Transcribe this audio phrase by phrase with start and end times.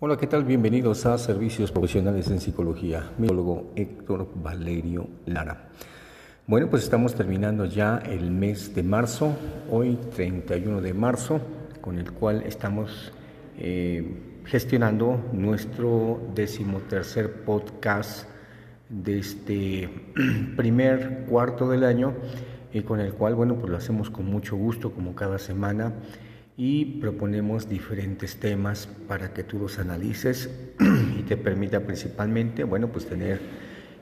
[0.00, 0.44] Hola, ¿qué tal?
[0.44, 3.10] Bienvenidos a Servicios Profesionales en Psicología.
[3.18, 5.70] Mi psicólogo Héctor Valerio Lara.
[6.46, 9.36] Bueno, pues estamos terminando ya el mes de marzo,
[9.68, 11.40] hoy 31 de marzo,
[11.80, 13.12] con el cual estamos
[13.58, 18.28] eh, gestionando nuestro decimotercer podcast
[18.88, 19.90] de este
[20.56, 22.14] primer cuarto del año
[22.72, 25.92] y con el cual, bueno, pues lo hacemos con mucho gusto como cada semana
[26.58, 30.50] y proponemos diferentes temas para que tú los analices
[31.18, 33.40] y te permita principalmente, bueno, pues tener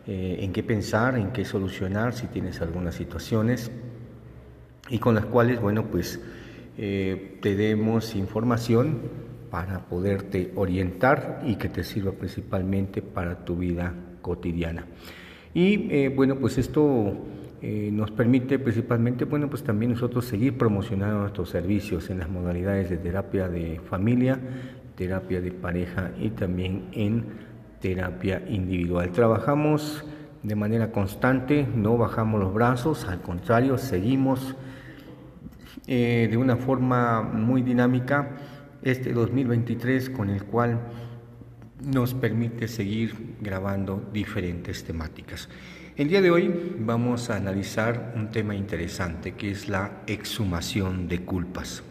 [0.07, 3.71] eh, en qué pensar, en qué solucionar si tienes algunas situaciones
[4.89, 6.19] y con las cuales, bueno, pues
[6.79, 9.03] eh, te demos información
[9.51, 14.87] para poderte orientar y que te sirva principalmente para tu vida cotidiana.
[15.53, 17.19] Y eh, bueno, pues esto
[17.63, 22.91] eh, nos permite principalmente, bueno, pues también nosotros seguir promocionando nuestros servicios en las modalidades
[22.91, 24.39] de terapia de familia,
[24.95, 27.25] terapia de pareja y también en
[27.81, 29.11] terapia individual.
[29.13, 30.05] Trabajamos
[30.43, 34.55] de manera constante, no bajamos los brazos, al contrario, seguimos
[35.87, 38.37] eh, de una forma muy dinámica
[38.83, 40.81] este 2023 con el cual
[41.85, 45.49] nos permite seguir grabando diferentes temáticas.
[45.97, 51.21] El día de hoy vamos a analizar un tema interesante que es la exhumación de
[51.21, 51.83] culpas.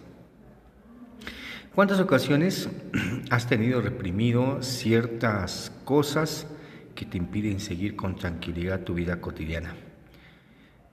[1.74, 2.70] ¿Cuántas ocasiones
[3.32, 6.46] has tenido reprimido ciertas cosas
[6.94, 9.74] que te impiden seguir con tranquilidad tu vida cotidiana?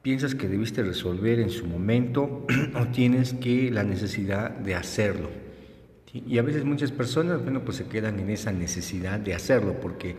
[0.00, 2.46] ¿Piensas que debiste resolver en su momento
[2.80, 5.28] o tienes que la necesidad de hacerlo?
[6.14, 10.16] Y a veces muchas personas, bueno, pues se quedan en esa necesidad de hacerlo porque,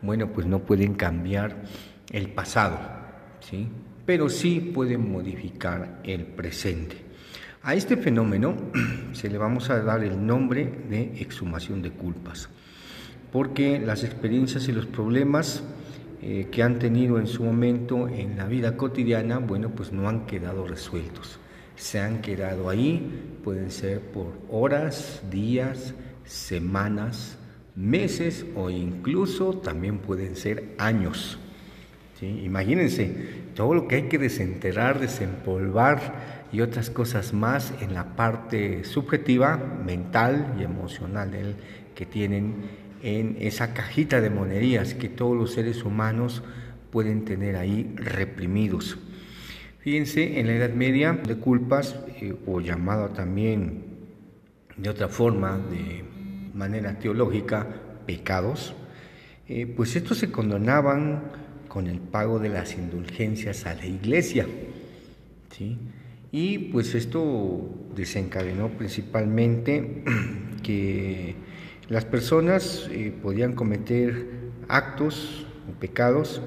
[0.00, 1.64] bueno, pues no pueden cambiar
[2.10, 2.78] el pasado,
[3.40, 3.68] ¿sí?
[4.04, 6.96] pero sí pueden modificar el presente.
[7.62, 8.54] A este fenómeno
[9.12, 12.48] se le vamos a dar el nombre de exhumación de culpas,
[13.32, 15.64] porque las experiencias y los problemas
[16.22, 20.26] eh, que han tenido en su momento en la vida cotidiana, bueno, pues no han
[20.26, 21.38] quedado resueltos.
[21.74, 25.94] Se han quedado ahí, pueden ser por horas, días,
[26.24, 27.38] semanas,
[27.74, 31.38] meses o incluso también pueden ser años.
[32.22, 33.10] Imagínense
[33.54, 39.56] todo lo que hay que desenterrar, desempolvar y otras cosas más en la parte subjetiva,
[39.84, 41.56] mental y emocional
[41.94, 42.54] que tienen
[43.02, 46.42] en esa cajita de monerías que todos los seres humanos
[46.90, 48.98] pueden tener ahí reprimidos.
[49.80, 53.84] Fíjense, en la Edad Media de culpas, eh, o llamado también
[54.76, 56.04] de otra forma, de
[56.54, 57.66] manera teológica,
[58.06, 58.74] pecados,
[59.48, 61.22] eh, pues estos se condonaban
[61.68, 64.46] con el pago de las indulgencias a la iglesia.
[65.56, 65.78] ¿sí?
[66.32, 70.02] Y pues esto desencadenó principalmente
[70.62, 71.34] que
[71.88, 74.26] las personas eh, podían cometer
[74.68, 76.42] actos o pecados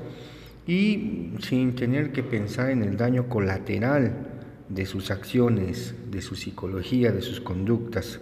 [0.67, 4.27] y sin tener que pensar en el daño colateral
[4.67, 8.19] de sus acciones, de su psicología, de sus conductas.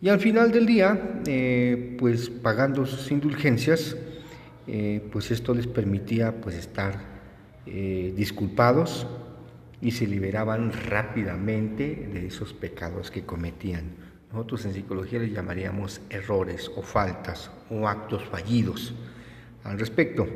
[0.00, 3.96] Y al final del día, eh, pues pagando sus indulgencias,
[4.66, 6.98] eh, pues esto les permitía pues estar
[7.66, 9.06] eh, disculpados
[9.80, 13.94] y se liberaban rápidamente de esos pecados que cometían.
[14.32, 18.94] Nosotros en psicología les llamaríamos errores o faltas o actos fallidos
[19.64, 20.26] al respecto.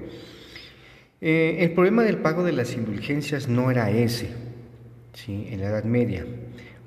[1.20, 4.30] Eh, el problema del pago de las indulgencias no era ese,
[5.12, 5.48] ¿sí?
[5.50, 6.24] en la Edad Media.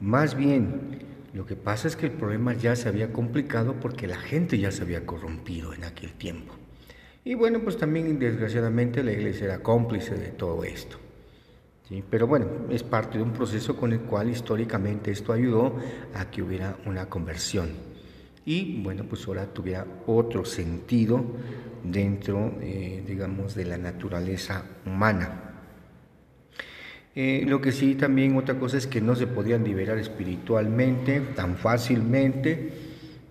[0.01, 0.99] Más bien,
[1.33, 4.71] lo que pasa es que el problema ya se había complicado porque la gente ya
[4.71, 6.53] se había corrompido en aquel tiempo.
[7.25, 10.97] Y bueno, pues también desgraciadamente la iglesia era cómplice de todo esto.
[11.87, 12.03] ¿sí?
[12.09, 15.77] Pero bueno, es parte de un proceso con el cual históricamente esto ayudó
[16.15, 17.69] a que hubiera una conversión.
[18.45, 21.23] Y bueno, pues ahora tuviera otro sentido
[21.81, 25.51] dentro, eh, digamos, de la naturaleza humana.
[27.15, 31.55] Eh, lo que sí también otra cosa es que no se podían liberar espiritualmente tan
[31.55, 32.82] fácilmente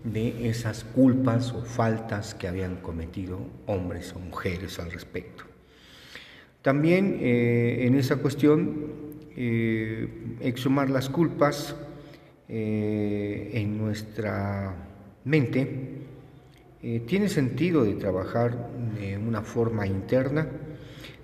[0.05, 5.45] de esas culpas o faltas que habían cometido hombres o mujeres al respecto.
[6.63, 11.75] También eh, en esa cuestión, eh, exhumar las culpas
[12.49, 14.75] eh, en nuestra
[15.25, 15.99] mente
[17.07, 20.49] tiene sentido de trabajar de una forma interna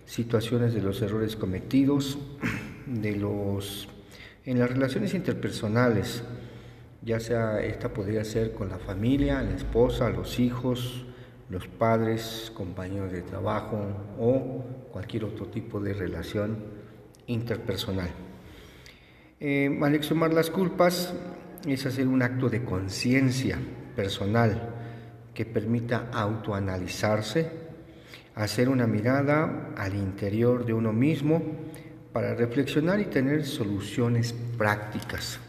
[0.09, 2.19] situaciones de los errores cometidos,
[2.87, 3.89] de los
[4.47, 6.23] en las relaciones interpersonales,
[7.09, 11.07] ya sea esta podría ser con la familia, la esposa, los hijos,
[11.49, 13.81] los padres, compañeros de trabajo
[14.21, 14.63] o
[14.93, 16.59] cualquier otro tipo de relación
[17.27, 18.11] interpersonal.
[19.41, 21.15] Eh, al las culpas
[21.67, 23.59] es hacer un acto de conciencia
[23.97, 24.75] personal
[25.33, 27.51] que permita autoanalizarse,
[28.35, 31.43] hacer una mirada al interior de uno mismo
[32.13, 35.41] para reflexionar y tener soluciones prácticas.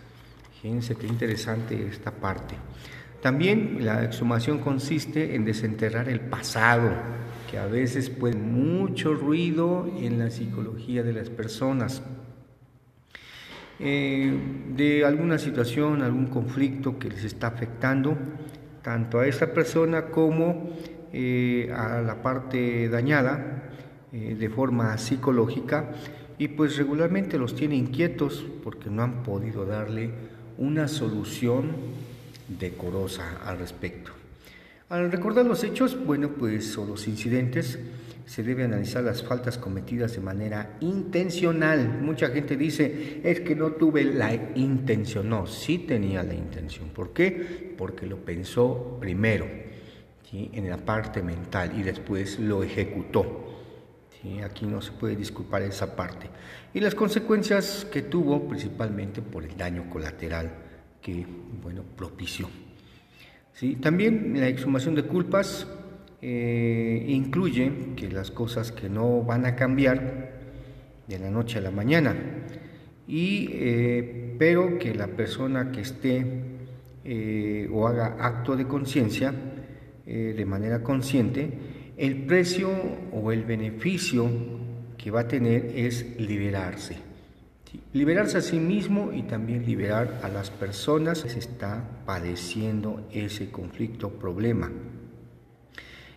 [0.62, 2.56] Fíjense qué interesante esta parte.
[3.22, 6.92] También la exhumación consiste en desenterrar el pasado,
[7.50, 12.02] que a veces puede mucho ruido en la psicología de las personas.
[13.80, 14.38] Eh,
[14.76, 18.18] de alguna situación, algún conflicto que les está afectando
[18.82, 20.72] tanto a esa persona como
[21.14, 23.70] eh, a la parte dañada
[24.12, 25.92] eh, de forma psicológica
[26.38, 30.12] y pues regularmente los tiene inquietos porque no han podido darle
[30.60, 31.72] una solución
[32.48, 34.12] decorosa al respecto.
[34.90, 37.80] Al recordar los hechos, bueno, pues o los incidentes,
[38.26, 42.00] se debe analizar las faltas cometidas de manera intencional.
[42.02, 45.30] Mucha gente dice, es que no tuve la intención.
[45.30, 46.90] No, sí tenía la intención.
[46.90, 47.74] ¿Por qué?
[47.78, 49.48] Porque lo pensó primero,
[50.32, 53.59] en la parte mental, y después lo ejecutó.
[54.44, 56.30] Aquí no se puede disculpar esa parte.
[56.74, 60.52] Y las consecuencias que tuvo, principalmente por el daño colateral
[61.02, 61.26] que
[61.64, 62.50] bueno, propició.
[63.54, 63.76] ¿Sí?
[63.76, 65.68] También la exhumación de culpas
[66.22, 70.38] eh, incluye que las cosas que no van a cambiar
[71.08, 72.16] de la noche a la mañana,
[73.08, 76.26] y, eh, pero que la persona que esté
[77.06, 79.34] eh, o haga acto de conciencia
[80.06, 81.52] de manera consciente,
[82.00, 82.72] el precio
[83.12, 84.28] o el beneficio
[84.98, 87.10] que va a tener es liberarse
[87.94, 93.52] Liberarse a sí mismo y también liberar a las personas que se está padeciendo ese
[93.52, 94.72] conflicto, problema.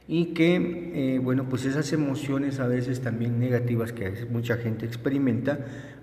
[0.08, 5.58] Y que, eh, bueno, pues esas emociones a veces también negativas que mucha gente experimenta,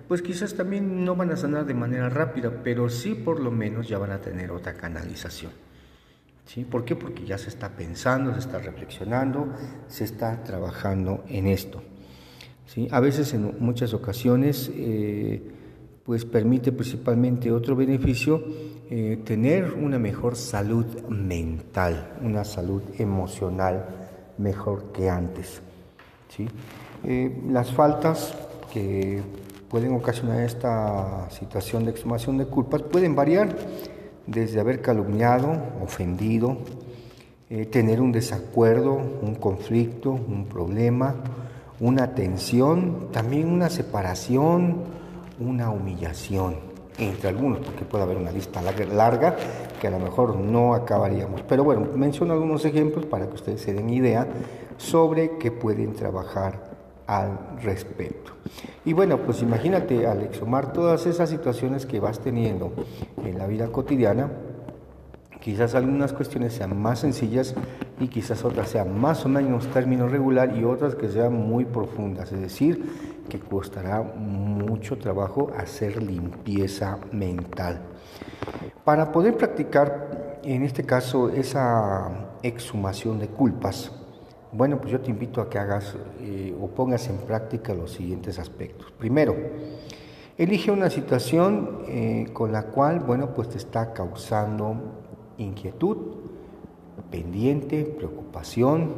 [0.08, 3.88] pues quizás también no van a sanar de manera rápida, pero sí por lo menos
[3.88, 5.52] ya van a tener otra canalización.
[6.52, 6.64] ¿Sí?
[6.64, 6.96] ¿Por qué?
[6.96, 9.50] Porque ya se está pensando, se está reflexionando,
[9.86, 11.80] se está trabajando en esto.
[12.90, 15.40] A veces en muchas ocasiones eh,
[16.04, 18.42] pues permite principalmente otro beneficio,
[18.90, 23.86] eh, tener una mejor salud mental, una salud emocional
[24.36, 25.62] mejor que antes.
[27.04, 28.34] Eh, las faltas
[28.72, 29.22] que
[29.68, 33.54] pueden ocasionar esta situación de exhumación de culpas pueden variar
[34.30, 36.56] desde haber calumniado, ofendido,
[37.70, 41.16] tener un desacuerdo, un conflicto, un problema,
[41.80, 44.76] una tensión, también una separación,
[45.40, 46.56] una humillación,
[46.98, 49.34] entre algunos, porque puede haber una lista larga
[49.80, 51.42] que a lo mejor no acabaríamos.
[51.42, 54.28] Pero bueno, menciono algunos ejemplos para que ustedes se den idea
[54.76, 56.69] sobre qué pueden trabajar
[57.10, 58.32] al respecto.
[58.84, 62.72] Y bueno, pues imagínate al exhumar todas esas situaciones que vas teniendo
[63.24, 64.30] en la vida cotidiana,
[65.40, 67.54] Quizás algunas cuestiones sean más sencillas
[67.98, 72.30] y quizás otras sean más o menos término regular y otras que sean muy profundas,
[72.30, 77.80] es decir, que costará mucho trabajo hacer limpieza mental.
[78.84, 82.10] Para poder practicar, en este caso, esa
[82.42, 83.92] exhumación de culpas,
[84.52, 88.38] bueno, pues yo te invito a que hagas eh, o pongas en práctica los siguientes
[88.38, 88.90] aspectos.
[88.98, 89.36] Primero,
[90.36, 94.74] elige una situación eh, con la cual, bueno, pues te está causando
[95.38, 95.96] inquietud,
[97.10, 98.92] pendiente, preocupación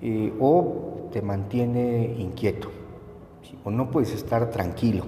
[0.00, 2.70] eh, o te mantiene inquieto
[3.64, 5.04] o no puedes estar tranquilo.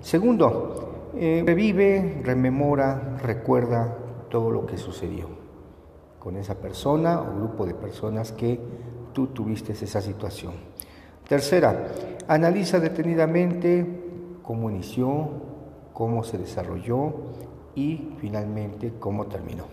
[0.00, 3.94] Segundo, revive, rememora, recuerda
[4.30, 5.38] todo lo que sucedió
[6.28, 8.60] con esa persona o grupo de personas que
[9.14, 10.52] tú tuviste esa situación.
[11.26, 11.88] Tercera,
[12.28, 15.30] analiza detenidamente cómo inició,
[15.94, 17.14] cómo se desarrolló,
[17.74, 19.64] y finalmente cómo terminó.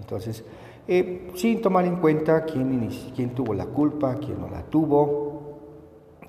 [0.00, 0.42] Entonces,
[0.88, 5.60] eh, sin tomar en cuenta quién, quién tuvo la culpa, quién no la tuvo,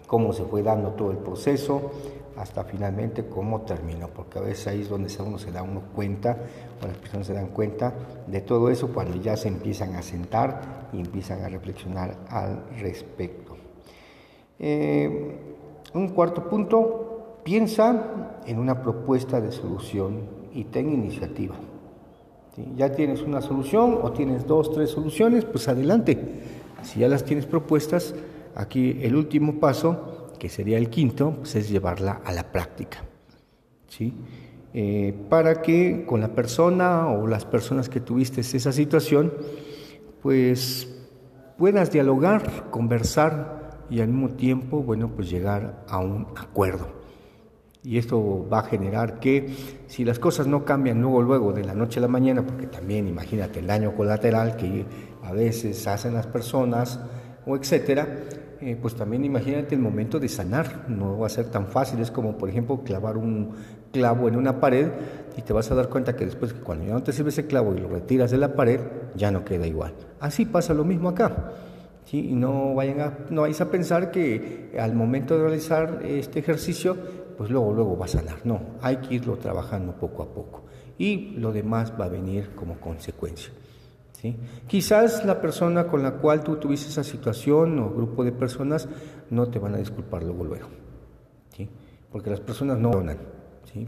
[0.05, 1.89] cómo se fue dando todo el proceso,
[2.37, 6.37] hasta finalmente cómo terminó, porque a veces ahí es donde uno se da uno cuenta,
[6.83, 7.93] o las personas se dan cuenta
[8.27, 13.55] de todo eso cuando ya se empiezan a sentar y empiezan a reflexionar al respecto.
[14.59, 15.37] Eh,
[15.93, 17.15] un cuarto punto,
[17.45, 21.53] Piensa en una propuesta de solución y ten iniciativa.
[22.75, 26.17] Ya tienes una solución o tienes dos, tres soluciones, pues adelante.
[26.81, 28.15] Si ya las tienes propuestas,
[28.55, 33.03] aquí el último paso, que sería el quinto, pues es llevarla a la práctica.
[33.87, 34.13] ¿sí?
[34.73, 39.33] Eh, para que con la persona o las personas que tuviste esa situación,
[40.21, 40.87] pues
[41.57, 46.87] puedas dialogar, conversar y al mismo tiempo, bueno, pues llegar a un acuerdo.
[47.83, 49.53] Y esto va a generar que
[49.87, 53.07] si las cosas no cambian luego, luego, de la noche a la mañana, porque también
[53.07, 54.85] imagínate el daño colateral que
[55.23, 56.99] a veces hacen las personas
[57.45, 58.07] o etcétera,
[58.65, 62.09] eh, pues también imagínate el momento de sanar, no va a ser tan fácil, es
[62.09, 63.51] como por ejemplo clavar un
[63.91, 64.89] clavo en una pared
[65.37, 67.75] y te vas a dar cuenta que después cuando ya no te sirve ese clavo
[67.75, 68.79] y lo retiras de la pared,
[69.15, 69.93] ya no queda igual.
[70.19, 71.51] Así pasa lo mismo acá.
[72.11, 76.97] Y no, vayan a, no vais a pensar que al momento de realizar este ejercicio,
[77.37, 78.37] pues luego, luego va a sanar.
[78.45, 80.63] No, hay que irlo trabajando poco a poco.
[80.97, 83.51] Y lo demás va a venir como consecuencia.
[84.67, 88.87] Quizás la persona con la cual tú tuviste esa situación o grupo de personas
[89.29, 90.67] no te van a disculpar luego luego,
[92.11, 93.17] porque las personas no perdonan,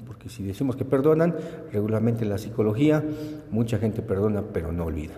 [0.06, 1.36] porque si decimos que perdonan,
[1.72, 3.04] regularmente en la psicología
[3.52, 5.16] mucha gente perdona pero no olvida.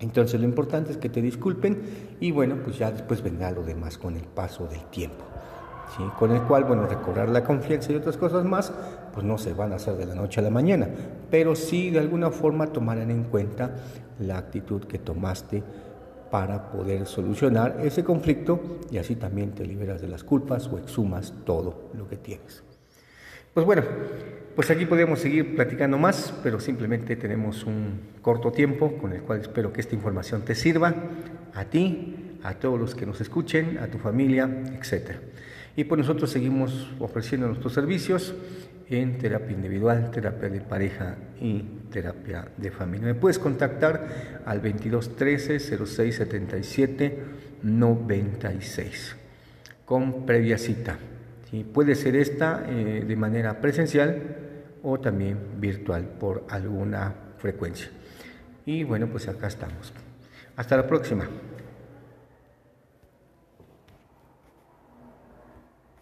[0.00, 1.80] Entonces lo importante es que te disculpen
[2.20, 5.24] y bueno, pues ya después vendrá lo demás con el paso del tiempo
[6.18, 8.72] con el cual, bueno, recobrar la confianza y otras cosas más,
[9.12, 10.88] pues no se van a hacer de la noche a la mañana,
[11.30, 13.76] pero sí de alguna forma tomarán en cuenta
[14.18, 15.62] la actitud que tomaste
[16.30, 21.32] para poder solucionar ese conflicto y así también te liberas de las culpas o exhumas
[21.44, 22.64] todo lo que tienes.
[23.52, 23.84] Pues bueno,
[24.56, 29.42] pues aquí podemos seguir platicando más, pero simplemente tenemos un corto tiempo con el cual
[29.42, 30.92] espero que esta información te sirva
[31.54, 35.20] a ti, a todos los que nos escuchen, a tu familia, etcétera.
[35.76, 38.34] Y pues nosotros seguimos ofreciendo nuestros servicios
[38.88, 43.08] en terapia individual, terapia de pareja y terapia de familia.
[43.08, 47.18] Me puedes contactar al 2213 06 77
[47.62, 49.16] 96
[49.84, 50.98] con previa cita.
[51.72, 54.20] Puede ser esta eh, de manera presencial
[54.82, 57.90] o también virtual por alguna frecuencia.
[58.66, 59.92] Y bueno, pues acá estamos.
[60.56, 61.28] Hasta la próxima.